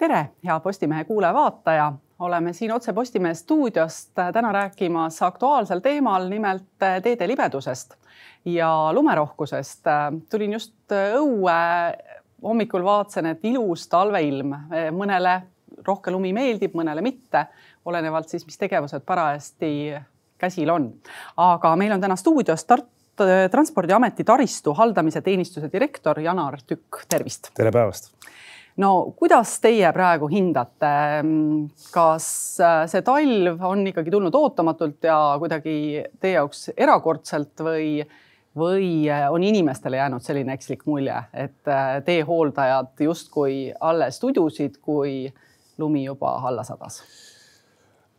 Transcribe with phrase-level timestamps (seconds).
[0.00, 6.64] tere, hea Postimehe kuulaja-vaataja, oleme siin otse Postimehe stuudiost täna rääkimas aktuaalsel teemal, nimelt
[7.02, 7.94] teede libedusest
[8.44, 9.84] ja lumerohkusest.
[10.30, 11.58] tulin just õue,
[12.42, 14.54] hommikul vaatasin, et ilus talveilm,
[14.96, 15.40] mõnele
[15.86, 17.46] rohke lumi meeldib, mõnele mitte,
[17.84, 19.72] olenevalt siis, mis tegevused parajasti
[20.40, 20.92] käsil on.
[21.36, 22.88] aga meil on täna stuudios Tartu
[23.50, 27.50] Transpordiameti taristu haldamise teenistuse direktor Janar Tükk, tervist.
[27.54, 28.14] tere päevast
[28.76, 30.92] no kuidas teie praegu hindate,
[31.94, 32.26] kas
[32.62, 35.76] äh, see talv on ikkagi tulnud ootamatult ja kuidagi
[36.20, 38.04] teie jaoks erakordselt või,
[38.56, 45.32] või äh, on inimestele jäänud selline ekslik mulje, et äh, teehooldajad justkui alles tudusid, kui
[45.78, 47.02] lumi juba alla sadas?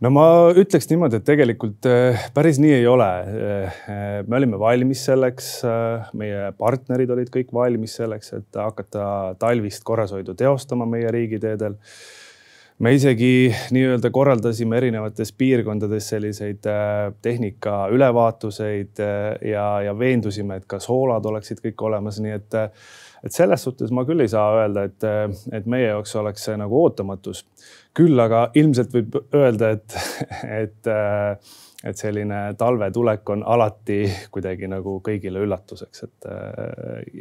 [0.01, 0.25] No ma
[0.57, 3.09] ütleks niimoodi, et tegelikult äh, päris nii ei ole.
[3.09, 3.83] Äh,
[4.27, 5.51] me olime valmis selleks,
[6.17, 9.05] meie partnerid olid kõik valmis selleks, et hakata
[9.41, 11.77] talvist korrashoidu teostama meie riigiteedel.
[12.81, 16.65] Me isegi nii-öelda korraldasime erinevates piirkondades selliseid
[17.21, 19.01] tehnika ülevaatuseid
[19.51, 22.59] ja, ja veendusime, et kas hoolad oleksid kõik olemas, nii et
[23.21, 25.05] et selles suhtes ma küll ei saa öelda, et,
[25.53, 27.43] et meie jaoks oleks see nagu ootamatus.
[27.93, 29.97] küll aga ilmselt võib öelda, et,
[30.63, 30.91] et,
[31.85, 36.29] et selline talvetulek on alati kuidagi nagu kõigile üllatuseks, et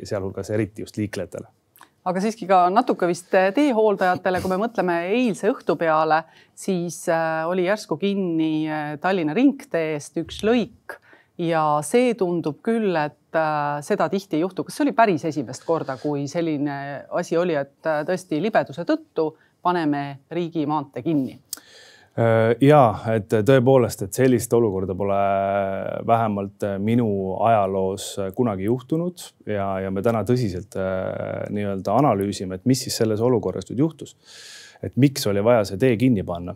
[0.08, 1.59] sealhulgas eriti just liiklejatele
[2.08, 6.22] aga siiski ka natuke vist teehooldajatele, kui me mõtleme eilse õhtu peale,
[6.56, 10.96] siis äh, oli järsku kinni äh, Tallinna ringteest üks lõik
[11.40, 13.16] ja see tundub küll, et
[13.86, 14.64] seda tihti ei juhtu.
[14.66, 19.30] kas see oli päris esimest korda, kui selline asi oli, et tõesti libeduse tõttu
[19.62, 21.38] paneme riigimaantee kinni?
[22.18, 22.82] Äh, ja
[23.14, 25.18] et tõepoolest, et sellist olukorda pole
[26.06, 27.10] vähemalt minu
[27.46, 30.74] ajaloos kunagi juhtunud ja, ja me täna tõsiselt
[31.54, 34.16] nii-öelda analüüsime, et mis siis selles olukorras nüüd juhtus
[34.82, 36.54] et miks oli vaja see tee kinni panna.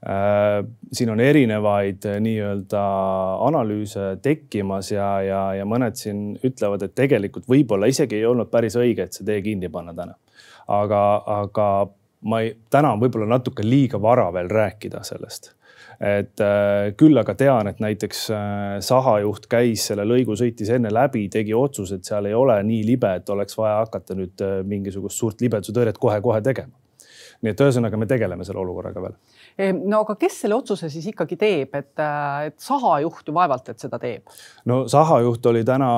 [0.00, 0.60] Äh,
[0.96, 2.82] siin on erinevaid äh, nii-öelda
[3.46, 8.78] analüüse tekkimas ja, ja, ja mõned siin ütlevad, et tegelikult võib-olla isegi ei olnud päris
[8.80, 10.16] õige, et see tee kinni panna täna.
[10.70, 11.66] aga, aga
[12.28, 15.54] ma ei, täna on võib-olla natuke liiga vara veel rääkida sellest
[16.00, 21.26] et äh, küll aga tean, et näiteks äh, sahajuht käis selle lõigu, sõitis enne läbi,
[21.32, 25.20] tegi otsuse, et seal ei ole nii libe, et oleks vaja hakata nüüd äh, mingisugust
[25.20, 26.72] suurt libedusutõrjet kohe-kohe tegema
[27.40, 29.14] nii et ühesõnaga me tegeleme selle olukorraga veel.
[29.88, 31.92] no aga kes selle otsuse siis ikkagi teeb, et,
[32.46, 34.28] et sahajuht ju vaevalt, et seda teeb?
[34.68, 35.90] no sahajuht oli täna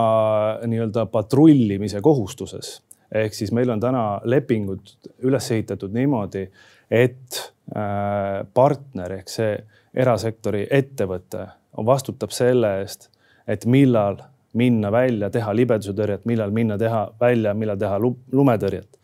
[0.70, 2.76] nii-öelda patrullimise kohustuses
[3.14, 4.94] ehk siis meil on täna lepingud
[5.26, 6.46] üles ehitatud niimoodi,
[6.90, 7.40] et
[7.76, 9.56] äh, partner ehk see
[9.94, 11.46] erasektori ettevõte
[11.86, 13.10] vastutab selle eest,
[13.48, 14.20] et millal
[14.56, 18.98] minna välja, teha libedusetõrjet, millal minna teha välja, millal teha lumetõrjet.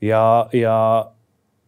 [0.00, 0.76] ja, ja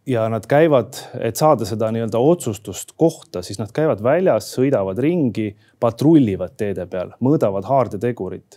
[0.08, 5.50] ja nad käivad, et saada seda nii-öelda otsustust kohta, siis nad käivad väljas, sõidavad ringi,
[5.80, 8.56] patrullivad teede peal, mõõdavad haardetegurit.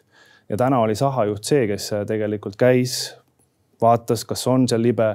[0.52, 2.96] Ja täna oli sahajuht see, kes tegelikult käis,
[3.82, 5.08] vaatas, kas on seal libe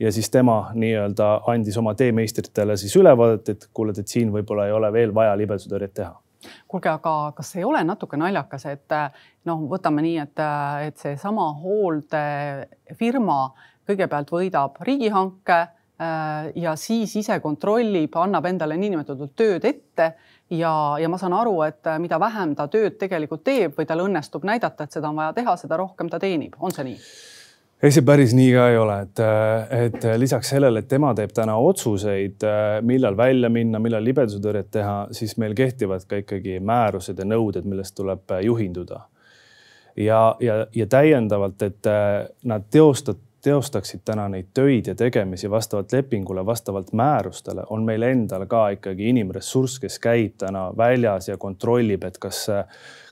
[0.00, 4.74] ja siis tema nii-öelda andis oma teemeistritele siis ülevaadet, et kuule, et siin võib-olla ei
[4.74, 6.14] ole veel vaja libedusutõrjet teha.
[6.68, 8.96] Kuulge, aga kas ei ole natuke naljakas, et
[9.46, 10.42] noh, võtame nii, et,
[10.88, 13.42] et seesama hooldefirma
[13.86, 15.60] kõigepealt võidab riigihanke
[16.00, 20.06] Äh, ja siis ise kontrollib, annab endale niinimetatud tööd ette
[20.50, 24.04] ja, ja ma saan aru, et äh, mida vähem ta tööd tegelikult teeb või tal
[24.04, 26.96] õnnestub näidata, et seda on vaja teha, seda rohkem ta teenib, on see nii?
[27.80, 31.32] ei, see päris nii ka ei ole, et, äh, et lisaks sellele, et tema teeb
[31.36, 32.44] täna otsuseid,
[32.86, 37.96] millal välja minna, millal libedusutõrjet teha, siis meil kehtivad ka ikkagi määrused ja nõuded, millest
[37.96, 39.06] tuleb juhinduda.
[39.96, 41.88] ja, ja, ja täiendavalt, et
[42.44, 48.46] nad teostavad teostaksid täna neid töid ja tegemisi vastavalt lepingule, vastavalt määrustele, on meil endal
[48.50, 52.46] ka ikkagi inimressurss, kes käib täna väljas ja kontrollib, et kas,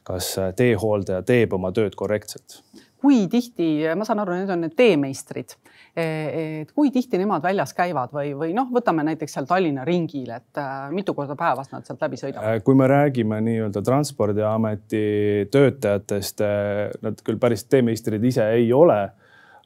[0.05, 2.63] kas teehooldaja teeb oma tööd korrektselt.
[2.99, 5.53] kui tihti, ma saan aru, need on need teemeistrid,
[5.99, 10.59] et kui tihti nemad väljas käivad või, või noh, võtame näiteks seal Tallinna ringil, et
[10.59, 12.59] äh, mitu korda päevas nad sealt läbi sõidavad?
[12.59, 15.05] Äh, kui me räägime nii-öelda Transpordiameti
[15.51, 16.43] töötajatest,
[17.03, 18.99] nad küll päris teemeistrid ise ei ole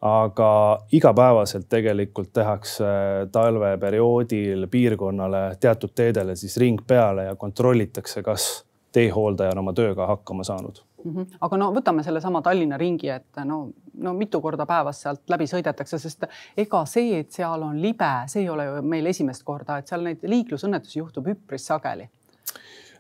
[0.03, 2.85] aga igapäevaselt tegelikult tehakse
[3.33, 10.45] talveperioodil piirkonnale teatud teedele siis ring peale ja kontrollitakse, kas teehooldaja on oma tööga hakkama
[10.45, 11.13] saanud mm.
[11.15, 11.37] -hmm.
[11.41, 15.99] aga no võtame sellesama Tallinna ringi, et no, no mitu korda päevas sealt läbi sõidetakse,
[15.99, 16.27] sest
[16.57, 20.03] ega see, et seal on libe, see ei ole ju meil esimest korda, et seal
[20.03, 22.11] neid liiklusõnnetusi juhtub üpris sageli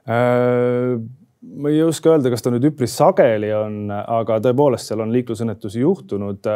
[0.07, 5.13] äh ma ei oska öelda, kas ta nüüd üpris sageli on, aga tõepoolest seal on
[5.15, 6.47] liiklusõnnetusi juhtunud.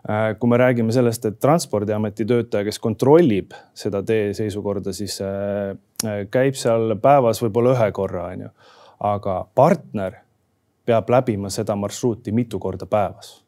[0.00, 5.74] Äh, kui me räägime sellest, et transpordiameti töötaja, kes kontrollib seda tee seisukorda, siis äh,
[6.06, 8.48] äh, käib seal päevas võib-olla ühe korra, onju.
[9.10, 10.16] aga partner
[10.88, 13.44] peab läbima seda marsruuti mitu korda päevas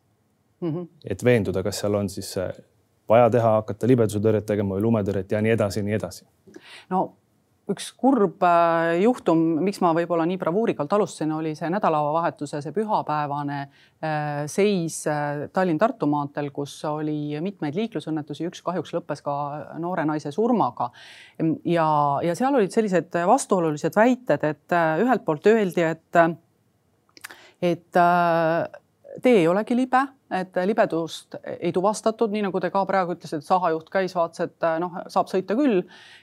[0.61, 0.69] mm.
[0.69, 0.87] -hmm.
[1.05, 2.37] et veenduda, kas seal on siis
[3.09, 6.25] vaja teha, hakata libedusetõrjet tegema või lumetõrjet ja nii edasi ja nii edasi.
[6.91, 7.03] no
[7.71, 13.59] üks kurb äh, juhtum, miks ma võib-olla nii bravuurikalt alustasin, oli see nädalavahetuse, see pühapäevane
[13.63, 19.37] äh, seis äh, Tallinn-Tartu maanteel, kus oli mitmeid liiklusõnnetusi, üks kahjuks lõppes ka
[19.83, 20.91] noore naise surmaga.
[21.65, 21.87] ja,
[22.27, 26.23] ja seal olid sellised vastuolulised väited, et ühelt poolt öeldi, et,
[27.63, 28.03] et
[29.23, 30.01] tee ei olegi libe,
[30.33, 34.95] et libedust ei tuvastatud, nii nagu te ka praegu ütlesite, sahajuht käis, vaatas, et noh,
[35.13, 35.83] saab sõita küll.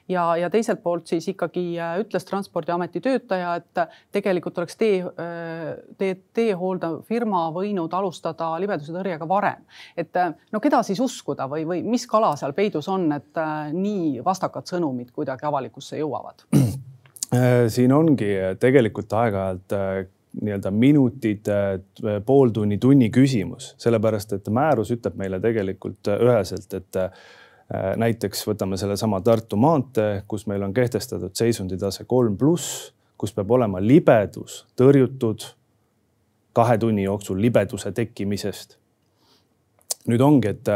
[0.09, 3.83] ja, ja teiselt poolt siis ikkagi äh, ütles Transpordiameti töötaja, et
[4.15, 9.65] tegelikult oleks tee, äh, tee, teehooldav firma võinud alustada libeduse tõrjega varem.
[9.97, 13.43] et äh, no keda siis uskuda või, või mis kala seal peidus on, et
[13.73, 16.47] nii vastakad sõnumid kuidagi avalikkusse jõuavad?
[17.75, 19.75] siin ongi tegelikult aeg-ajalt
[20.41, 21.47] nii-öelda minutid,
[22.25, 27.09] pooltunni, tunni küsimus, sellepärast et määrus ütleb meile tegelikult üheselt, et äh,
[27.97, 33.81] näiteks võtame sellesama Tartu maantee, kus meil on kehtestatud seisunditase kolm pluss, kus peab olema
[33.81, 35.45] libedus tõrjutud
[36.53, 38.77] kahe tunni jooksul libeduse tekkimisest.
[40.09, 40.69] nüüd ongi, et,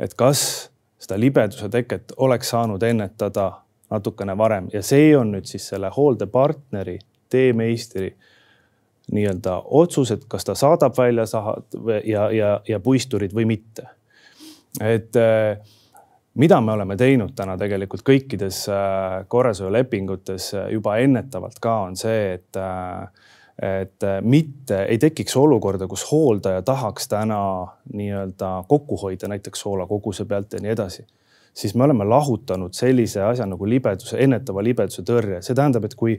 [0.00, 0.70] et kas
[1.02, 3.50] seda libeduse teket oleks saanud ennetada
[3.90, 6.98] natukene varem ja see on nüüd siis selle hooldepartneri,
[7.28, 8.14] teemeistri
[9.12, 13.86] nii-öelda otsus, et kas ta saadab välja sahad ja, ja, ja puisturid või mitte.
[14.80, 15.58] et äh,
[16.34, 22.32] mida me oleme teinud täna tegelikult kõikides äh, korrasöölepingutes äh, juba ennetavalt ka on see,
[22.38, 22.60] et
[23.62, 27.42] et mitte ei tekiks olukorda, kus hooldaja tahaks täna
[27.92, 31.04] nii-öelda kokku hoida näiteks soolakoguse pealt ja nii edasi
[31.54, 35.42] siis me oleme lahutanud sellise asja nagu libeduse, ennetava libeduse tõrje.
[35.42, 36.16] see tähendab, et kui,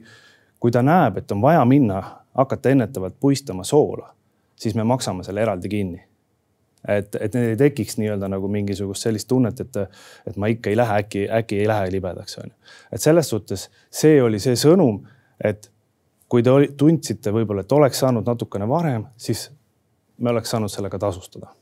[0.60, 2.02] kui ta näeb, et on vaja minna
[2.34, 4.14] hakata ennetavalt puistama soola,
[4.56, 6.04] siis me maksame selle eraldi kinni.
[6.88, 9.78] et, et neil ei tekiks nii-öelda nagu mingisugust sellist tunnet, et,
[10.28, 12.56] et ma ikka ei lähe, äkki, äkki ei lähe libedaks, on ju.
[12.92, 15.00] et selles suhtes see oli see sõnum,
[15.44, 15.72] et
[16.28, 19.48] kui te tundsite võib-olla, et oleks saanud natukene varem, siis
[20.18, 21.54] me oleks saanud sellega tasustada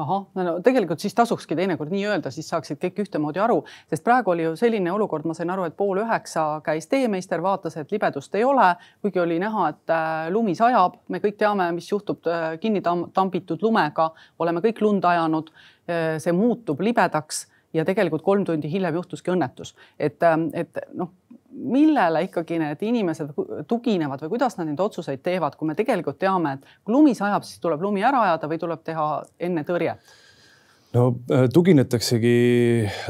[0.00, 3.60] ahah, no tegelikult siis tasukski teinekord nii öelda, siis saaksid kõik ühtemoodi aru,
[3.90, 7.78] sest praegu oli ju selline olukord, ma sain aru, et pool üheksa käis teemeister, vaatas,
[7.78, 8.72] et libedust ei ole,
[9.04, 13.62] kuigi oli näha, et äh, lumi sajab, me kõik teame, mis juhtub äh, kinni tambitud
[13.62, 14.10] lumega,
[14.42, 15.52] oleme kõik lund ajanud.
[15.84, 17.44] Äh, see muutub libedaks
[17.74, 20.22] ja tegelikult kolm tundi hiljem juhtuski õnnetus, et,
[20.54, 21.12] et noh
[21.54, 23.30] millele ikkagi need inimesed
[23.70, 27.46] tuginevad või kuidas nad neid otsuseid teevad, kui me tegelikult teame, et kui lumi sajab,
[27.46, 29.08] siis tuleb lumi ära ajada või tuleb teha
[29.48, 30.14] enne tõrjet?
[30.94, 32.36] no äh, tuginetaksegi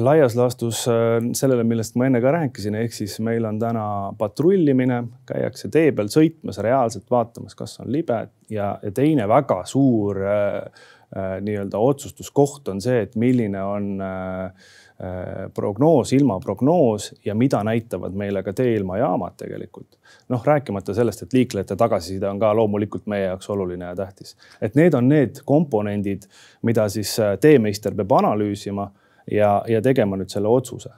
[0.04, 3.86] laias laastus äh, sellele, millest ma enne ka rääkisin, ehk siis meil on täna
[4.18, 10.22] patrullimine, käiakse tee peal sõitmas, reaalselt vaatamas, kas on libe ja, ja teine väga suur
[10.24, 10.86] äh,
[11.16, 14.72] äh, nii-öelda otsustuskoht on see, et milline on äh,
[15.54, 19.98] prognoos, ilmaprognoos ja mida näitavad meile ka teeilmajaamad tegelikult.
[20.28, 24.36] noh, rääkimata sellest, et liiklejate tagasiside on ka loomulikult meie jaoks oluline ja tähtis.
[24.62, 26.22] et need on need komponendid,
[26.62, 28.90] mida siis äh, teemeister peab analüüsima
[29.30, 30.94] ja, ja tegema nüüd selle otsuse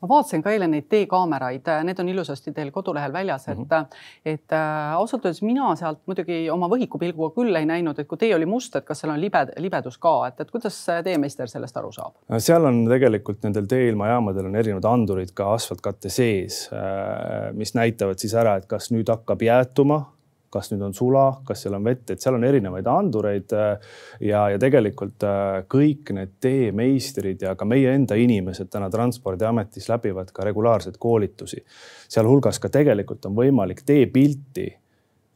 [0.00, 3.86] ma vaatasin ka eile neid teekaameraid, need on ilusasti teil kodulehel väljas, et mm, -hmm.
[4.24, 8.34] et äh, ausalt öeldes mina sealt muidugi oma võhikupilguga küll ei näinud, et kui tee
[8.34, 11.92] oli must, et kas seal on libe, libedus ka, et, et kuidas teemeister sellest aru
[11.92, 12.14] saab?
[12.38, 18.34] seal on tegelikult nendel teeilmajaamadel on erinevad andurid ka asfaltkatte sees, äh, mis näitavad siis
[18.34, 20.04] ära, et kas nüüd hakkab jäätuma
[20.50, 23.52] kas nüüd on sula, kas seal on vett, et seal on erinevaid andureid.
[23.54, 23.92] Äh,
[24.26, 30.32] ja, ja tegelikult äh, kõik need teemeistrid ja ka meie enda inimesed täna Transpordiametis läbivad
[30.34, 31.64] ka regulaarseid koolitusi.
[32.08, 34.66] sealhulgas ka tegelikult on võimalik teepilti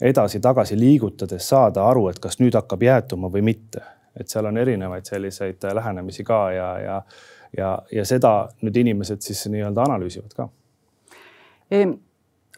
[0.02, 3.82] edasi-tagasi liigutades saada aru, et kas nüüd hakkab jäätuma või mitte.
[4.14, 7.02] et seal on erinevaid selliseid äh, lähenemisi ka ja, ja,
[7.56, 10.48] ja, ja seda nüüd inimesed siis nii-öelda analüüsivad ka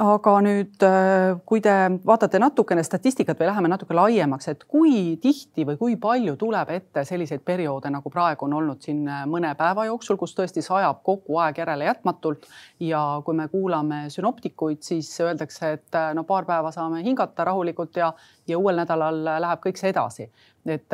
[0.03, 1.73] aga nüüd, äh, kui te
[2.05, 7.05] vaatate natukene statistikat või läheme natuke laiemaks, et kui tihti või kui palju tuleb ette
[7.09, 11.39] selliseid perioode, nagu praegu on olnud siin äh, mõne päeva jooksul, kus tõesti sajab kogu
[11.41, 12.45] aeg järele jätmatult
[12.85, 17.97] ja kui me kuulame sünoptikuid, siis öeldakse, et äh, no paar päeva saame hingata rahulikult
[17.97, 18.13] ja,
[18.47, 20.29] ja uuel nädalal läheb kõik see edasi.
[20.67, 20.93] et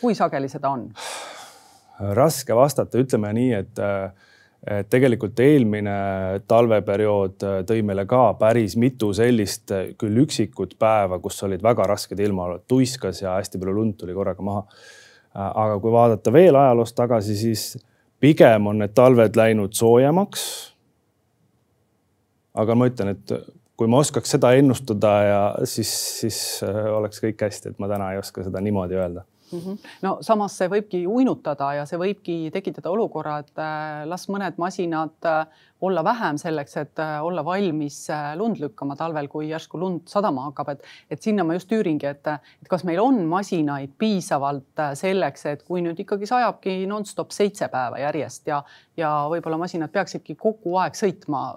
[0.00, 0.88] kui sageli seda on?
[2.16, 3.80] raske vastata, ütleme nii, et
[4.60, 5.92] et tegelikult eelmine
[6.48, 11.86] talveperiood äh, tõi meile ka päris mitu sellist äh, küll üksikut päeva, kus olid väga
[11.88, 14.66] rasked ilmaolud, tuiskas ja hästi palju lund tuli korraga maha.
[15.32, 17.78] aga kui vaadata veel ajaloos tagasi, siis
[18.20, 20.44] pigem on need talved läinud soojemaks.
[22.54, 23.34] aga ma ütlen, et
[23.78, 28.18] kui ma oskaks seda ennustada ja siis, siis oleks kõik hästi, et ma täna ei
[28.20, 29.58] oska seda niimoodi öelda mm.
[29.58, 29.78] -hmm.
[30.02, 35.28] no samas see võibki uinutada ja see võibki tekitada olukorra, et äh, las mõned masinad
[35.28, 35.46] äh,
[35.80, 40.68] olla vähem selleks, et äh, olla valmis lund lükkama talvel, kui järsku lund sadama hakkab,
[40.68, 42.26] et, et sinna ma just tüüringi, et,
[42.62, 47.98] et kas meil on masinaid piisavalt selleks, et kui nüüd ikkagi sajabki nonstop seitse päeva
[47.98, 48.62] järjest ja,
[48.96, 51.54] ja võib-olla masinad peaksidki kogu aeg sõitma,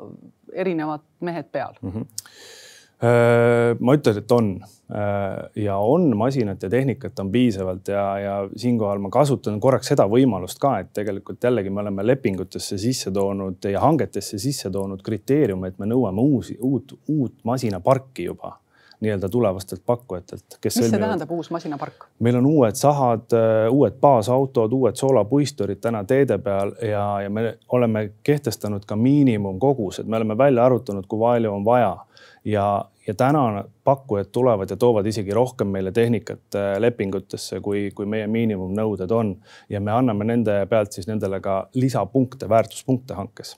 [0.53, 1.91] erinevad mehed peal mm.
[1.91, 2.61] -hmm
[3.03, 9.01] ma ütlen, et on äh, ja on masinat ja tehnikat on piisavalt ja, ja siinkohal
[9.03, 13.83] ma kasutan korraks seda võimalust ka, et tegelikult jällegi me oleme lepingutesse sisse toonud ja
[13.83, 18.57] hangetesse sisse toonud kriteeriume, et me nõuame uusi, uut, uut masinaparki juba
[19.03, 20.45] nii-öelda tulevastelt pakkujatelt.
[20.63, 21.03] mis see sõlmivad.
[21.03, 22.05] tähendab, uus masinapark?
[22.23, 27.57] meil on uued sahad, äh, uued baasautod, uued soolapuisturid täna teede peal ja, ja me
[27.67, 31.97] oleme kehtestanud ka miinimumkogused, me oleme välja arvutanud, kui palju on vaja
[32.45, 38.05] ja, ja täna pakkujad tulevad ja toovad isegi rohkem meile tehnikat äh, lepingutesse, kui, kui
[38.05, 39.35] meie miinimumnõuded on.
[39.69, 43.57] Ja me anname nende pealt siis nendele ka lisapunkte, väärtuspunkte hankes.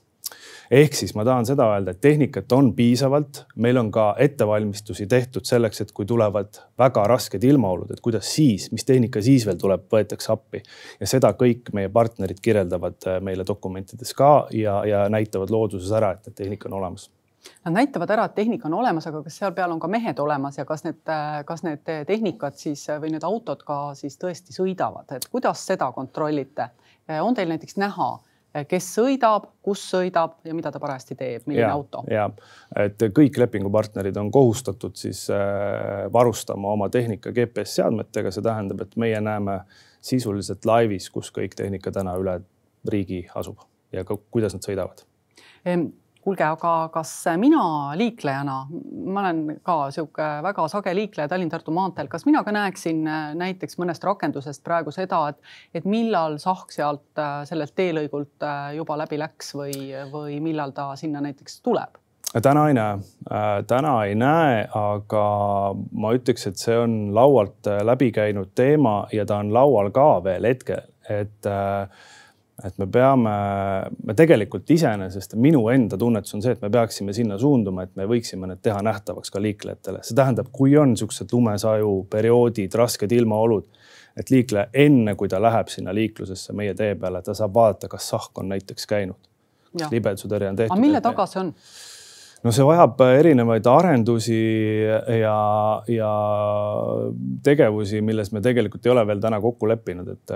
[0.74, 5.46] Ehk siis ma tahan seda öelda, et tehnikat on piisavalt, meil on ka ettevalmistusi tehtud
[5.46, 9.86] selleks, et kui tulevad väga rasked ilmaolud, et kuidas siis, mis tehnika siis veel tuleb,
[9.94, 10.64] võetakse appi.
[11.00, 16.16] ja seda kõik meie partnerid kirjeldavad äh, meile dokumentides ka ja, ja näitavad looduses ära,
[16.18, 17.12] et, tehnika on olemas
[17.66, 20.58] Nad näitavad ära, et tehnika on olemas, aga kas seal peal on ka mehed olemas
[20.58, 21.02] ja kas need,
[21.46, 26.70] kas need tehnikad siis või need autod ka siis tõesti sõidavad, et kuidas seda kontrollite?
[27.22, 28.08] on teil näiteks näha,
[28.70, 32.04] kes sõidab, kus sõidab ja mida ta parajasti teeb, milline ja, auto?
[32.12, 32.30] ja,
[32.80, 38.96] et kõik lepingupartnerid on kohustatud siis äh, varustama oma tehnika GPS seadmetega, see tähendab, et
[39.02, 39.60] meie näeme
[40.06, 42.40] sisuliselt laivis, kus kõik tehnika täna üle
[42.88, 45.06] riigi asub ja ka, kuidas nad sõidavad
[46.26, 48.56] kuulge, aga kas mina liiklejana,
[49.14, 53.78] ma olen ka sihuke väga sage liikleja Tallinn-Tartu maanteel, kas mina ka näeksin äh, näiteks
[53.82, 59.22] mõnest rakendusest praegu seda, et, et millal sahk sealt äh, sellelt teelõigult äh, juba läbi
[59.22, 59.78] läks või,
[60.12, 62.02] või millal ta sinna näiteks tuleb?
[62.44, 62.96] täna ei näe,
[63.70, 65.22] täna ei näe, aga
[65.96, 70.50] ma ütleks, et see on laualt läbi käinud teema ja ta on laual ka veel
[70.50, 71.88] hetkel, et äh,
[72.64, 73.32] et me peame,
[74.08, 78.08] me tegelikult iseenesest, minu enda tunnetus on see, et me peaksime sinna suunduma, et me
[78.08, 80.04] võiksime need teha nähtavaks ka liiklejatele.
[80.08, 83.66] see tähendab, kui on niisugused lumesaju perioodid, rasked ilmaolud,
[84.16, 88.08] et liikleja enne, kui ta läheb sinna liiklusesse meie tee peale, ta saab vaadata, kas
[88.14, 89.20] sahk on näiteks käinud.
[89.92, 90.72] libedusutõrje on tehtud.
[90.72, 91.50] aga mille taga see on?
[92.46, 94.38] no see vajab erinevaid arendusi
[95.20, 95.36] ja,
[95.92, 96.14] ja
[97.44, 100.36] tegevusi, milles me tegelikult ei ole veel täna kokku leppinud, et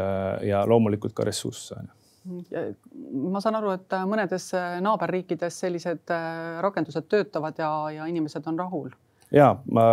[0.49, 1.79] ja loomulikult ka ressursse
[2.27, 4.49] ma saan aru, et mõnedes
[4.83, 8.89] naaberriikides sellised äh, rakendused töötavad ja, ja inimesed on rahul.
[9.31, 9.85] ja ma,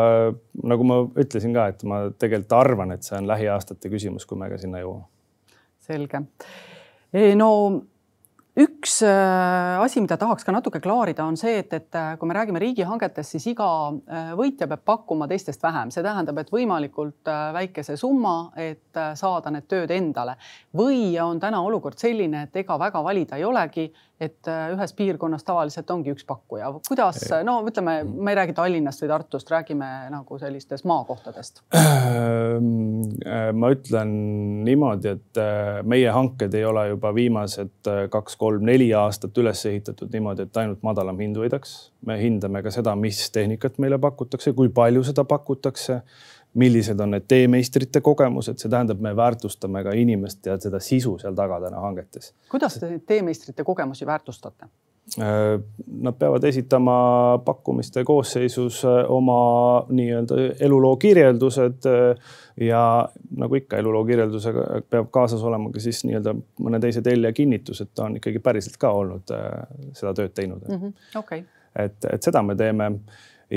[0.62, 4.50] nagu ma ütlesin ka, et ma tegelikult arvan, et see on lähiaastate küsimus, kui me
[4.52, 5.06] ka sinna jõuame.
[5.87, 6.25] selge.
[7.38, 7.50] no
[8.56, 12.36] üks äh, asi, mida tahaks ka natuke klaarida, on see, et, et äh, kui me
[12.36, 17.98] räägime riigihangetest, siis iga äh, võitja peab pakkuma teistest vähem, see tähendab, et võimalikult väikese
[18.00, 20.38] summa, et saada need tööd endale.
[20.76, 25.90] või on täna olukord selline, et ega väga valida ei olegi et ühes piirkonnas tavaliselt
[25.92, 26.70] ongi üks pakkuja.
[26.88, 31.60] kuidas, no ütleme, ma ei räägi Tallinnast või Tartust, räägime nagu sellistest maakohtadest.
[31.76, 33.12] Ehm,
[33.60, 34.14] ma ütlen
[34.64, 35.40] niimoodi, et
[35.84, 37.92] meie hanked ei ole juba viimased
[38.47, 41.91] kaks-kolm-neli aastat üles ehitatud niimoodi, et ainult madalam hind võidaks.
[42.07, 46.03] me hindame ka seda, mis tehnikat meile pakutakse, kui palju seda pakutakse
[46.55, 51.35] millised on need teemeistrite kogemused, see tähendab, me väärtustame ka inimest ja seda sisu seal
[51.35, 52.35] taga täna hangetes.
[52.50, 54.67] kuidas te teemeistrite kogemusi väärtustate?
[55.20, 55.60] Äh,
[56.00, 56.96] nad peavad esitama
[57.44, 59.36] pakkumiste koosseisus äh, oma
[59.88, 62.80] nii-öelda eluloo kirjeldused äh, ja
[63.36, 67.94] nagu ikka eluloo kirjeldusega peab kaasas olema ka siis nii-öelda mõne teise tellija kinnitus, et
[67.94, 69.30] ta on ikkagi päriselt ka olnud
[69.94, 70.82] seda tööd teinud mm.
[70.82, 71.18] -hmm.
[71.22, 71.46] Okay.
[71.76, 72.90] et, et seda me teeme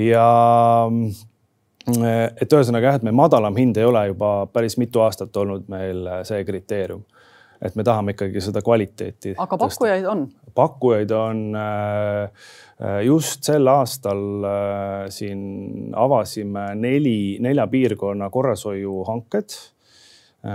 [0.05, 0.29] ja
[1.97, 6.05] et ühesõnaga jah, et me madalam hind ei ole juba päris mitu aastat olnud meil
[6.07, 7.03] äh, see kriteerium.
[7.61, 9.35] Et me tahame ikkagi seda kvaliteeti.
[9.37, 10.27] aga pakkujaid on?
[10.55, 12.23] pakkujaid on äh,
[12.81, 14.23] äh, just sel aastal
[15.13, 19.57] siin avasime neli, nelja piirkonna korrashoiuhanked.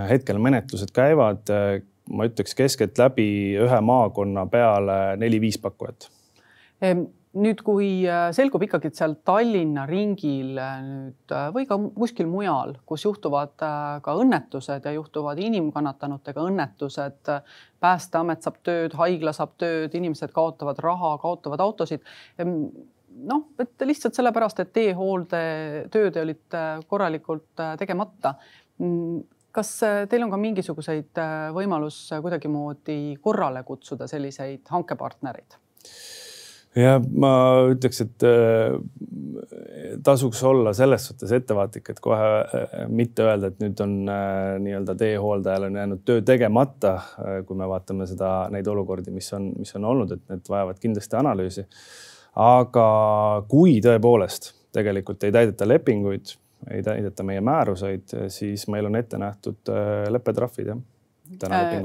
[0.09, 1.45] hetkel menetlused käivad,
[2.09, 3.27] ma ütleks keskeltläbi
[3.61, 6.09] ühe maakonna peale neli-viis pakkujat
[7.35, 12.29] nüüd, kui äh, selgub ikkagi, et seal Tallinna ringil äh, nüüd äh, või ka kuskil
[12.31, 17.31] mujal, kus juhtuvad ka õnnetused ja juhtuvad inimkannatanutega õnnetused,
[17.83, 22.05] päästeamet saab tööd, haigla saab tööd, inimesed kaotavad raha, kaotavad autosid.
[22.39, 28.35] noh, et lihtsalt sellepärast, et teehooldetööd olid korralikult tegemata.
[29.55, 29.77] Kas
[30.11, 31.21] teil on ka mingisuguseid
[31.55, 35.59] võimalus kuidagimoodi korrale kutsuda selliseid hankepartnereid?
[36.75, 37.31] Ja ma
[37.71, 38.75] ütleks, et äh,
[40.05, 44.97] tasuks olla selles suhtes ettevaatlik, et kohe äh, mitte öelda, et nüüd on äh, nii-öelda
[44.99, 46.97] teehooldajal on jäänud töö tegemata.
[47.47, 51.19] kui me vaatame seda, neid olukordi, mis on, mis on olnud, et need vajavad kindlasti
[51.19, 51.67] analüüsi.
[52.35, 52.87] aga
[53.47, 56.33] kui tõepoolest tegelikult ei täideta lepinguid,
[56.71, 59.71] ei täideta meie määruseid, siis meil on ette nähtud
[60.11, 60.83] leppetrahvid jah.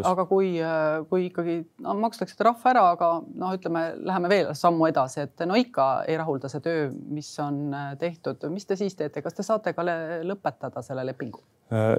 [0.04, 4.88] Aga kui, äh, kui ikkagi no, makstakse trahv ära, aga noh, ütleme, läheme veel sammu
[4.90, 8.96] edasi, et no ikka ei rahulda see töö, mis on äh, tehtud, mis te siis
[8.98, 9.86] teete, kas te saate ka
[10.26, 11.42] lõpetada selle lepingu?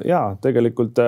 [0.03, 0.99] ja tegelikult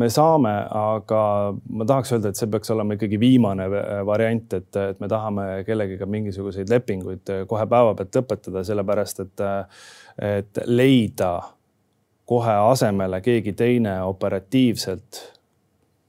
[0.00, 1.18] me saame, aga
[1.52, 3.66] ma tahaks öelda, et see peaks olema ikkagi viimane
[4.08, 9.44] variant, et, et me tahame kellegiga mingisuguseid lepinguid kohe päevapealt lõpetada, sellepärast et,
[10.30, 11.34] et leida
[12.26, 15.35] kohe asemele keegi teine operatiivselt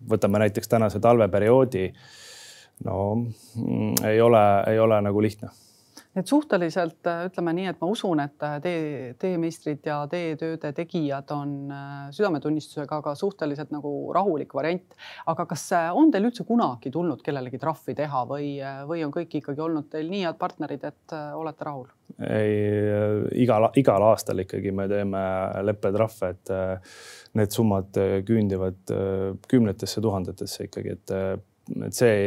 [0.10, 1.94] võtame näiteks tänase talveperioodi.
[2.86, 5.50] no mm, ei ole, ei ole nagu lihtne
[6.18, 12.08] et suhteliselt ütleme nii, et ma usun, et tee, teemeistrid ja teetööde tegijad on äh,
[12.16, 14.98] südametunnistusega ka suhteliselt nagu rahulik variant.
[15.28, 19.14] aga kas äh, on teil üldse kunagi tulnud kellelegi trahvi teha või, äh, või on
[19.14, 21.92] kõik ikkagi olnud teil nii head partnerid, et olete rahul?
[22.24, 22.56] ei,
[23.44, 25.22] igal, igal aastal ikkagi me teeme
[25.68, 26.52] leppetrahve, et
[27.38, 28.94] need summad küündivad
[29.52, 31.14] kümnetesse tuhandetesse ikkagi, et
[31.88, 32.18] et see,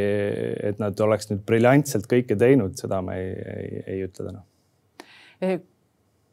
[0.70, 4.42] et nad oleks nüüd briljantselt kõike teinud, seda me ei, ei, ei ütle täna.
[5.40, 5.56] Eh,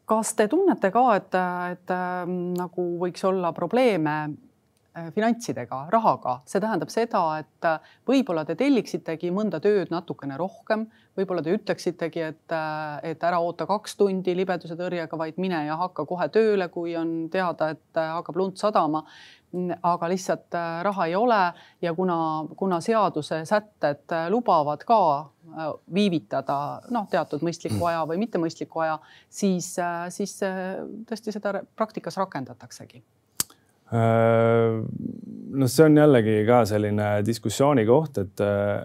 [0.08, 1.38] kas te tunnete ka, et,
[1.72, 1.96] et
[2.58, 7.68] nagu võiks olla probleeme eh, finantsidega, rahaga, see tähendab seda, et
[8.08, 10.86] võib-olla te telliksitegi mõnda tööd natukene rohkem,
[11.18, 12.56] võib-olla te ütleksitegi, et,
[13.08, 17.26] et ära oota kaks tundi libeduse tõrjega, vaid mine ja hakka kohe tööle, kui on
[17.32, 19.06] teada, et hakkab lund sadama
[19.82, 25.70] aga lihtsalt äh, raha ei ole ja kuna, kuna seaduse sätted äh, lubavad ka äh,
[25.94, 29.76] viivitada noh, teatud mõistliku aja või mittemõistliku aja, siis,
[30.12, 30.36] siis
[31.08, 33.02] tõesti seda praktikas rakendataksegi.
[33.88, 38.42] No see on jällegi ka selline diskussiooni koht, et,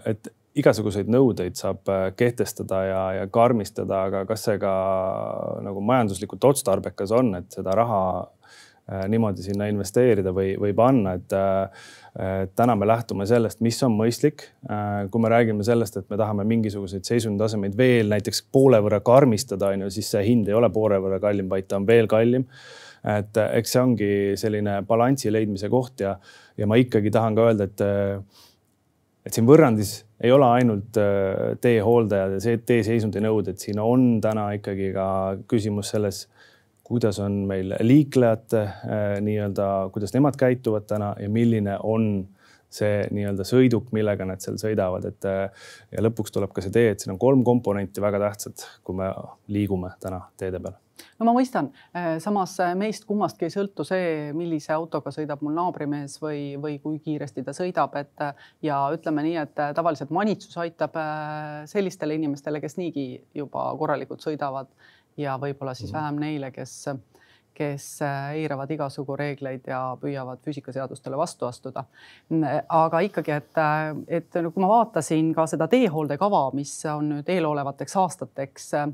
[0.08, 4.72] et igasuguseid nõudeid saab kehtestada ja, ja karmistada, aga kas see ka
[5.66, 11.32] nagu majanduslikult otstarbekas on, et seda raha Äh, niimoodi sinna investeerida või, või panna, et
[11.32, 11.86] äh,
[12.56, 14.46] täna me lähtume sellest, mis on mõistlik.
[14.68, 19.72] Äh, kui me räägime sellest, et me tahame mingisuguseid seisunditasemeid veel näiteks poole võrra karmistada,
[19.72, 22.48] on ju, siis see hind ei ole poole võrra kallim, vaid ta on veel kallim.
[23.04, 24.06] et eks see ongi
[24.40, 26.14] selline balansi leidmise koht ja,
[26.56, 27.82] ja ma ikkagi tahan ka öelda, et
[29.24, 29.90] et siin võrrandis
[30.24, 30.96] ei ole ainult
[31.60, 35.06] teehooldajad ja teeseisundi nõuded, siin on täna ikkagi ka
[35.48, 36.22] küsimus selles
[36.84, 42.28] kuidas on meil liiklejate äh, nii-öelda, kuidas nemad käituvad täna ja milline on
[42.74, 46.90] see nii-öelda sõiduk, millega nad seal sõidavad, et äh, ja lõpuks tuleb ka see tee,
[46.92, 49.12] et siin on kolm komponenti väga tähtsad, kui me
[49.48, 50.76] liigume täna teede peal.
[51.18, 56.18] No ma mõistan, äh, samas meist kummastki ei sõltu see, millise autoga sõidab mul naabrimees
[56.22, 58.26] või, või kui kiiresti ta sõidab, et
[58.66, 60.98] ja ütleme nii, et tavaliselt manitsus aitab
[61.70, 64.68] sellistele inimestele, kes niigi juba korralikult sõidavad
[65.16, 65.98] ja võib-olla siis mhm.
[65.98, 66.74] vähem neile, kes,
[67.54, 71.84] kes äh, eiravad igasugu reegleid ja püüavad füüsikaseadustele vastu astuda.
[72.68, 77.96] aga ikkagi, et, äh, et kui ma vaatasin ka seda teehooldekava, mis on nüüd eelolevateks
[77.96, 78.88] aastateks äh,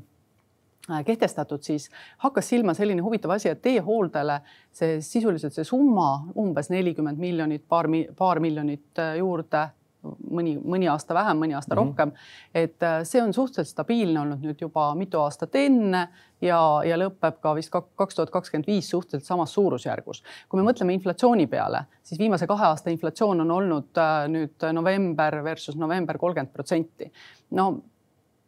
[1.05, 1.89] kehtestatud, siis
[2.25, 4.41] hakkas silma selline huvitav asi, et teehooldele
[4.73, 9.69] see sisuliselt see summa umbes nelikümmend miljonit, paar, paar miljonit juurde
[10.03, 11.87] mõni, mõni aasta vähem, mõni aasta mm -hmm.
[11.87, 12.11] rohkem.
[12.53, 16.07] et äh, see on suhteliselt stabiilne olnud nüüd juba mitu aastat enne
[16.41, 20.23] ja, ja lõpeb ka vist kaks tuhat kakskümmend viis suhteliselt samas suurusjärgus.
[20.49, 25.43] kui me mõtleme inflatsiooni peale, siis viimase kahe aasta inflatsioon on olnud äh, nüüd november
[25.43, 27.11] versus november kolmkümmend protsenti.
[27.51, 27.81] no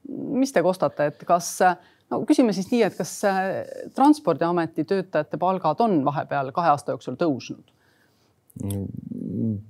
[0.10, 1.60] mis te kostate, et kas
[2.10, 3.22] no küsime siis nii, et kas
[3.96, 7.72] Transpordiameti töötajate palgad on vahepeal kahe aasta jooksul tõusnud?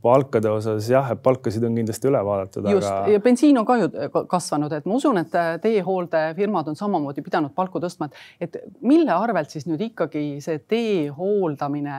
[0.04, 2.68] Palkade osas jah, et palkasid on kindlasti üle vaadatud.
[2.72, 3.14] just aga...
[3.14, 3.88] ja bensiin on ka ju
[4.30, 8.10] kasvanud, et ma usun, et teehooldefirmad on samamoodi pidanud palku tõstma,
[8.44, 11.98] et, mille arvelt siis nüüd ikkagi see tee hooldamine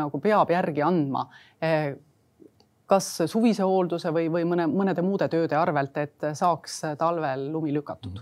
[0.00, 1.28] nagu peab järgi andma
[2.90, 8.18] kas suvise hoolduse või, või mõne, mõnede muude tööde arvelt, et saaks talvel lumi lükatud?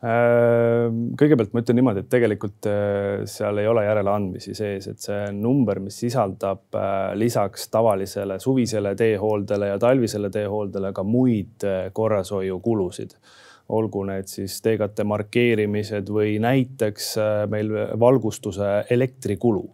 [0.00, 2.68] Kõigepealt ma ütlen niimoodi, et tegelikult
[3.32, 6.76] seal ei ole järeleandmisi sees, et see number, mis sisaldab
[7.16, 11.64] lisaks tavalisele suvisele teehooldele ja talvisele teehooldele ka muid
[11.96, 13.16] korrashoiukulusid
[13.74, 17.08] olgu need siis teekatte markeerimised või näiteks
[17.50, 19.64] meil valgustuse elektrikulu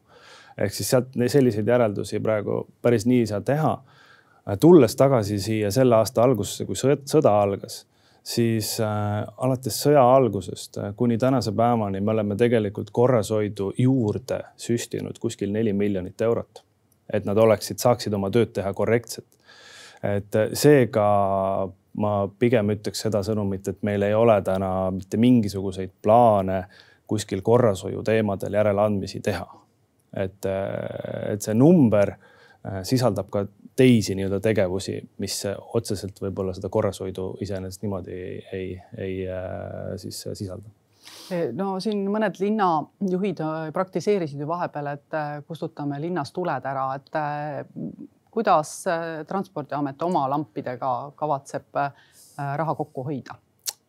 [0.59, 3.79] ehk siis sealt selliseid järeldusi praegu päris nii ei saa teha.
[4.61, 7.85] tulles tagasi siia selle aasta algusesse, kui sõda algas,
[8.23, 15.19] siis äh, alates sõja algusest äh, kuni tänase päevani me oleme tegelikult korrashoidu juurde süstinud
[15.21, 16.65] kuskil neli miljonit eurot,
[17.13, 19.29] et nad oleksid, saaksid oma tööd teha korrektselt.
[20.03, 21.07] et äh, seega
[21.93, 26.65] ma pigem ütleks seda sõnumit, et meil ei ole täna mitte mingisuguseid plaane
[27.07, 29.63] kuskil korrashoiu teemadel järeleandmisi teha
[30.17, 30.47] et,
[31.33, 35.39] et see number äh, sisaldab ka teisi nii-öelda tegevusi, mis
[35.75, 40.69] otseselt võib-olla seda korrashoidu iseenesest niimoodi ei, ei, ei äh, siis sisalda
[41.33, 47.23] e, no siin mõned linnajuhid äh, praktiseerisid ju vahepeal, et kustutame linnas tuled ära, et
[48.33, 48.83] kuidas
[49.29, 51.81] Transpordiamet oma lampidega kavatseb
[52.37, 53.37] raha kokku hoida?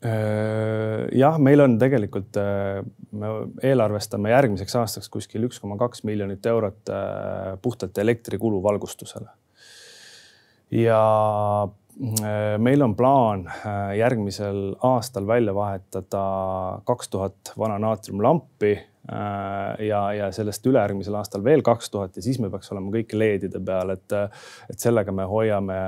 [0.04, 2.82] Äh, jah, meil on tegelikult, äh,
[3.16, 3.30] me
[3.64, 9.32] eelarvestame järgmiseks aastaks kuskil üks koma kaks miljonit eurot äh, puhtalt elektrikulu valgustusele.
[10.74, 11.00] Ja
[12.58, 13.44] meil on plaan
[13.98, 16.24] järgmisel aastal välja vahetada
[16.90, 18.74] kaks tuhat vana naatriumlampi
[19.12, 23.12] Äh, ja, ja sellest ülejärgmisel aastal veel kaks tuhat ja siis me peaks olema kõik
[23.18, 24.14] LED-ide peal, et,
[24.72, 25.80] et sellega me hoiame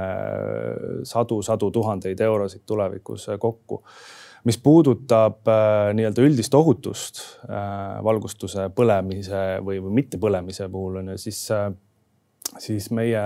[1.08, 3.80] sadu-sadu tuhandeid eurosid tulevikus kokku.
[4.43, 11.13] mis puudutab äh, nii-öelda üldist ohutust äh, valgustuse põlemise või, või mitte põlemise puhul on
[11.13, 11.39] ju, siis,
[12.67, 13.24] siis meie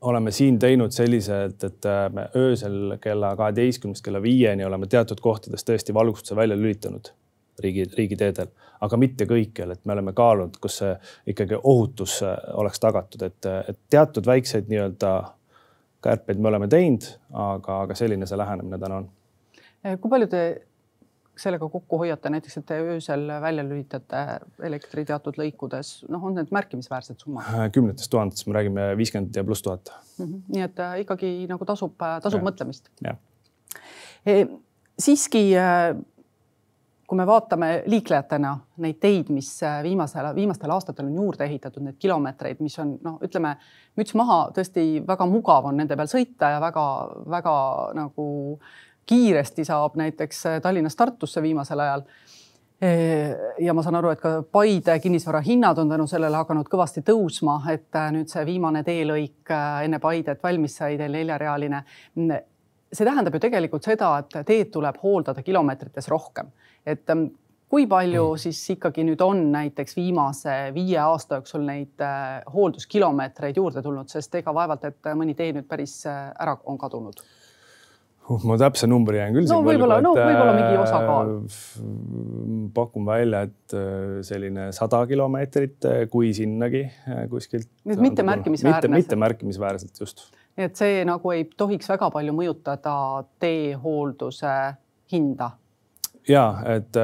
[0.00, 5.64] oleme siin teinud selliselt, et äh, me öösel kella kaheteistkümnest kella viieni oleme teatud kohtades
[5.66, 7.10] tõesti valgustuse välja lülitanud
[7.62, 10.92] riigi, riigiteedel, aga mitte kõikjal, et me oleme kaalunud, kus see
[11.34, 15.12] ikkagi ohutus äh, oleks tagatud, et, et teatud väikseid nii-öelda
[16.04, 19.10] kärpeid me oleme teinud, aga, aga selline see lähenemine täna on.
[19.98, 20.42] kui palju te
[21.38, 24.24] sellega kokku hoiate, näiteks et te öösel välja lülitate
[24.66, 27.48] elektri teatud lõikudes, noh, on need märkimisväärsed summad?
[27.54, 30.24] Äh, kümnetes tuhandetes, me räägime viiskümmend ja pluss tuhat mm.
[30.24, 30.40] -hmm.
[30.54, 32.50] nii et äh, ikkagi nagu tasub, äh, tasub ja.
[32.50, 32.90] mõtlemist.
[34.26, 34.46] E,
[34.98, 35.42] siiski,
[37.06, 42.60] kui me vaatame liiklejatena neid teid, mis viimasel, viimastel aastatel on juurde ehitatud, neid kilomeetreid,
[42.60, 43.54] mis on noh, ütleme
[43.96, 47.54] müts maha, tõesti väga mugav on nende peal sõita ja väga-väga
[47.94, 48.26] nagu
[48.58, 52.02] äh, kiiresti saab näiteks äh, Tallinnast Tartusse viimasel ajal.
[53.58, 57.56] ja ma saan aru, et ka Paide kinnisvara hinnad on tänu sellele hakanud kõvasti tõusma,
[57.72, 61.82] et äh, nüüd see viimane teelõik äh, enne Paidet valmis sai, teil neljarealine.
[62.92, 66.52] see tähendab ju tegelikult seda, et teed tuleb hooldada kilomeetrites rohkem,
[66.86, 67.26] et ähm,
[67.68, 68.44] kui palju mm.
[68.44, 72.06] siis ikkagi nüüd on näiteks viimase viie aasta jooksul neid
[72.54, 77.26] hoolduskilomeetreid juurde tulnud, sest ega vaevalt, et mõni tee nüüd päris ära on kadunud
[78.28, 79.48] uh, ma täpse numbri jään küll.
[79.50, 81.34] no võib-olla, no võib-olla mingi osakaal.
[81.48, 86.84] Äh, pakun välja, et äh, selline sada kilomeetrit, äh, kui sinnagi
[87.32, 87.70] kuskilt.
[87.88, 89.00] nüüd mitte märkimisväärne.
[89.00, 90.28] mitte, märkimisväärselt just.
[90.58, 92.98] nii et see nagu ei tohiks väga palju mõjutada
[93.40, 94.58] teehoolduse
[95.12, 95.52] hinda
[96.28, 96.42] ja
[96.74, 96.98] et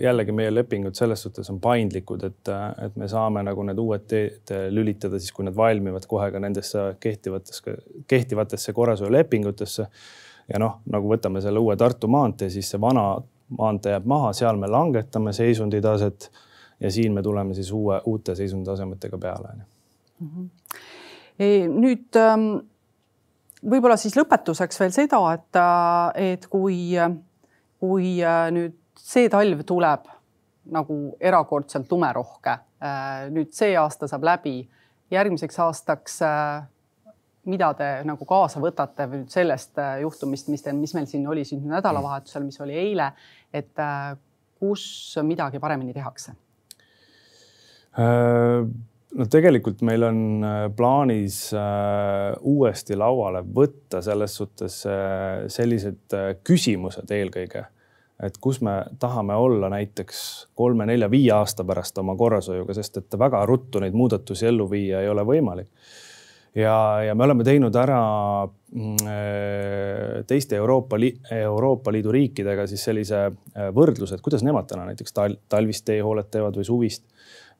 [0.00, 2.50] jällegi meie lepingud selles suhtes on paindlikud, et,
[2.86, 6.86] et me saame nagu need uued teed lülitada siis, kui need valmivad kohe ka nendesse
[7.02, 7.76] kehtivatesse,
[8.08, 9.88] kehtivatesse korrashoiulepingutesse
[10.48, 13.10] ja noh, nagu võtame selle uue Tartu maantee, siis see vana
[13.58, 16.30] maantee jääb maha, seal me langetame seisunditaset
[16.80, 19.54] ja siin me tuleme siis uue, uute seisunditasemetega peale
[20.20, 21.78] mm -hmm..
[21.80, 22.50] nüüd ähm,
[23.64, 26.94] võib-olla siis lõpetuseks veel seda, et, äh, et kui,
[27.80, 30.08] kui äh, nüüd see talv tuleb
[30.68, 34.60] nagu erakordselt lumerohke, äh, nüüd see aasta saab läbi,
[35.10, 36.20] järgmiseks aastaks
[37.48, 41.44] mida te nagu kaasa võtate nüüd sellest äh, juhtumist, mis teil, mis meil siin oli
[41.48, 43.10] siin nädalavahetusel, mis oli eile,
[43.54, 44.12] et äh,
[44.60, 44.84] kus
[45.24, 46.34] midagi paremini tehakse?
[47.98, 48.66] Äh,
[49.18, 50.20] no tegelikult meil on
[50.76, 51.40] plaanis
[52.52, 54.82] uuesti lauale võtta selles suhtes
[55.54, 57.64] sellised küsimused eelkõige,
[58.22, 60.20] et kus me tahame olla näiteks
[60.58, 65.24] kolme-nelja-viie aasta pärast oma korrashoiuga, sest et väga ruttu neid muudatusi ellu viia ei ole
[65.24, 65.72] võimalik
[66.54, 68.00] ja, ja me oleme teinud ära
[68.46, 71.00] mm, äh, teiste Euroopa,
[71.40, 76.30] Euroopa Liidu riikidega siis sellise äh, võrdluse, et kuidas nemad täna näiteks tal, talvist teehoolet
[76.32, 77.04] teevad või suvist.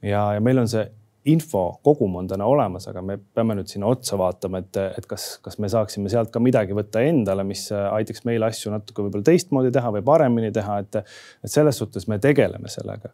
[0.03, 0.87] ja, ja meil on see
[1.29, 5.27] info kogum on täna olemas, aga me peame nüüd sinna otsa vaatama, et, et kas,
[5.45, 9.73] kas me saaksime sealt ka midagi võtta endale, mis aitaks meil asju natuke võib-olla teistmoodi
[9.75, 11.03] teha või paremini teha, et,
[11.45, 13.13] et selles suhtes me tegeleme sellega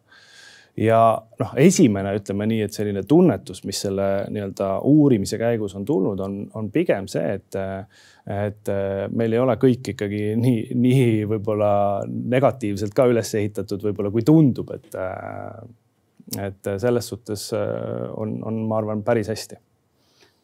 [0.77, 0.99] ja
[1.39, 6.37] noh, esimene, ütleme nii, et selline tunnetus, mis selle nii-öelda uurimise käigus on tulnud, on,
[6.57, 7.57] on pigem see, et,
[8.31, 8.73] et
[9.15, 11.71] meil ei ole kõik ikkagi nii, nii võib-olla
[12.07, 14.99] negatiivselt ka üles ehitatud, võib-olla kui tundub, et
[16.41, 19.59] et selles suhtes on, on, ma arvan, päris hästi.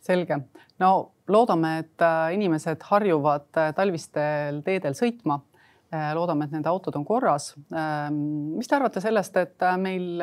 [0.06, 0.38] selge,
[0.80, 0.92] no
[1.32, 2.04] loodame, et
[2.36, 5.40] inimesed harjuvad talvistel teedel sõitma.
[6.16, 7.50] Loodame, et nende autod on korras.
[7.76, 8.20] Ähm,
[8.56, 10.22] mis te arvate sellest, et meil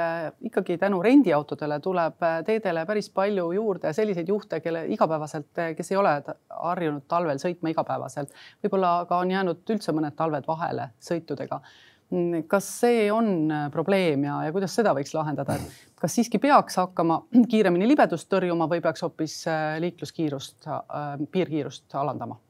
[0.49, 6.15] ikkagi tänu rendiautodele tuleb teedele päris palju juurde selliseid juhte, kelle igapäevaselt, kes ei ole
[6.49, 8.33] harjunud talvel sõitma igapäevaselt,
[8.65, 11.61] võib-olla ka on jäänud üldse mõned talved vahele sõitudega
[12.09, 16.41] Mm, kas see on äh, probleem ja, ja kuidas seda võiks lahendada, et kas siiski
[16.41, 17.19] peaks hakkama
[17.53, 22.41] kiiremini libedust tõrjuma või peaks hoopis äh, liikluskiirust, äh, piirkiirust alandama?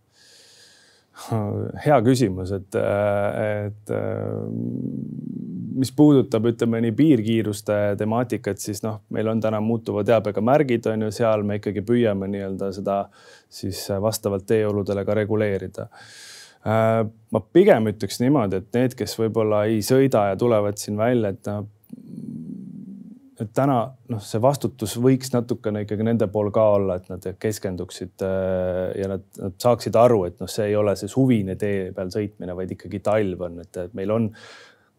[1.84, 3.92] hea küsimus, et, et
[5.78, 11.06] mis puudutab, ütleme nii piirkiiruste temaatikat, siis noh, meil on täna muutuva teabega märgid on
[11.06, 12.98] ju, seal me ikkagi püüame nii-öelda seda
[13.60, 15.88] siis vastavalt teeoludele ka reguleerida.
[16.68, 21.50] Ma pigem ütleks niimoodi, et need, kes võib-olla ei sõida ja tulevad siin välja, et
[21.50, 21.68] noh,
[23.44, 23.78] et täna
[24.12, 29.12] noh, see vastutus võiks natukene ikkagi nende pool ka olla, et nad keskenduksid äh, ja
[29.14, 32.74] nad, nad saaksid aru, et noh, see ei ole see suvine tee peal sõitmine, vaid
[32.76, 34.32] ikkagi talv on, et meil on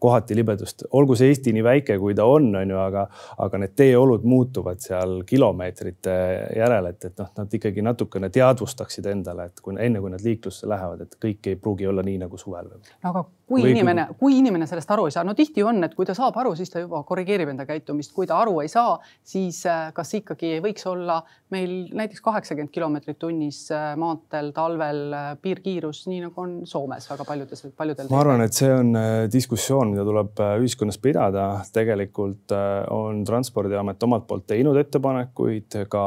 [0.00, 3.02] kohati libedust, olgu see Eesti nii väike, kui ta on, on ju, aga,
[3.44, 6.14] aga need teeolud muutuvad seal kilomeetrite
[6.56, 10.68] järel, et, et noh, nad ikkagi natukene teadvustaksid endale, et kui enne, kui nad liiklusse
[10.70, 12.72] lähevad, et kõik ei pruugi olla nii nagu suvel.
[12.72, 15.94] no aga kui Või inimene, kui inimene sellest aru ei saa, no tihti on, et
[15.98, 18.94] kui ta saab aru, siis ta juba korrigeerib enda käitumist, kui ta aru ei saa,
[19.26, 21.18] siis äh, kas ikkagi võiks olla
[21.50, 27.26] meil näiteks kaheksakümmend kilomeetrit tunnis äh, maanteel talvel äh, piirkiirus, nii nagu on Soomes väga
[27.26, 28.10] paljudes, paljudel.
[28.14, 28.94] ma arvan, et see on
[29.32, 31.50] diskussioon, mida tuleb ühiskonnas pidada.
[31.74, 32.54] tegelikult
[32.94, 36.04] on Transpordiamet omalt poolt teinud ettepanekuid ka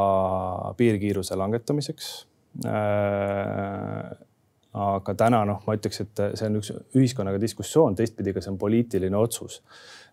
[0.79, 2.13] piirkiiruse langetamiseks
[4.73, 8.59] aga täna noh, ma ütleks, et see on üks ühiskonnaga diskussioon, teistpidi ka see on
[8.61, 9.61] poliitiline otsus.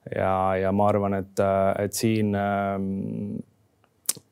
[0.04, 1.42] ja, ja ma arvan, et,
[1.80, 3.40] et siin ähm,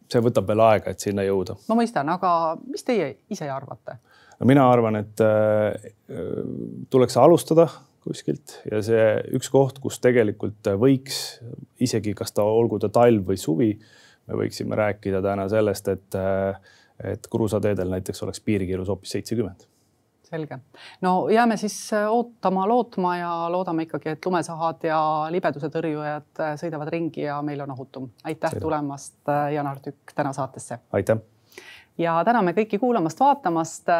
[0.08, 1.56] see võtab veel aega, et sinna jõuda.
[1.68, 2.32] ma mõistan, aga
[2.66, 3.98] mis teie ise arvate?
[4.38, 5.92] no mina arvan, et äh,
[6.92, 7.68] tuleks alustada
[8.04, 11.40] kuskilt ja see üks koht, kus tegelikult võiks
[11.84, 13.72] isegi, kas ta olgu ta talv või suvi,
[14.28, 16.20] me võiksime rääkida täna sellest, et,
[17.16, 19.68] et kruusateedel näiteks oleks piirkiirus hoopis seitsekümmend
[20.28, 20.58] selge,
[21.00, 25.00] no jääme siis äh, ootama, lootma ja loodame ikkagi, et lumesahad ja
[25.32, 28.10] libeduse tõrjujad äh, sõidavad ringi ja meil on ohutum.
[28.24, 28.64] aitäh Selge.
[28.64, 30.78] tulemast, äh, Janar Tükk, täna saatesse.
[30.92, 31.18] aitäh.
[31.98, 33.92] ja täname kõiki kuulamast-vaatamast.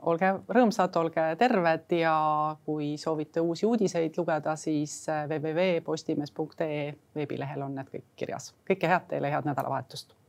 [0.00, 2.14] olge rõõmsad, olge terved ja
[2.64, 8.54] kui soovite uusi uudiseid lugeda, siis www.postimees.ee veebilehel on need kõik kirjas.
[8.70, 10.19] kõike head teile, head nädalavahetust